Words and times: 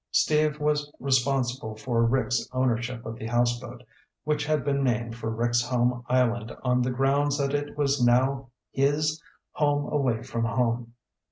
Steve 0.09 0.59
was 0.59 0.91
responsible 0.99 1.75
for 1.75 2.01
Rick's 2.03 2.49
ownership 2.53 3.05
of 3.05 3.19
the 3.19 3.27
houseboat, 3.27 3.83
which 4.23 4.43
had 4.47 4.65
been 4.65 4.83
named 4.83 5.15
for 5.15 5.29
Rick's 5.29 5.61
home 5.61 6.03
island 6.09 6.51
on 6.63 6.81
the 6.81 6.89
grounds 6.89 7.37
that 7.37 7.53
it 7.53 7.77
was 7.77 8.03
now 8.03 8.49
his 8.71 9.21
"home 9.51 9.93
away 9.93 10.23
from 10.23 10.45
home." 10.45 10.95